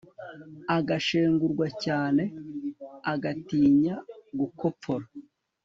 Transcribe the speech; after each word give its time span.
agashengurwa 0.77 1.65
cyaneagatinya 1.81 3.95
gukopfora 4.39 5.05